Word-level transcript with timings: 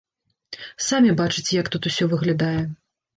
Самі 0.85 1.11
бачыце, 1.19 1.51
як 1.57 1.69
тут 1.75 1.83
усё 1.91 2.07
выглядае. 2.15 2.61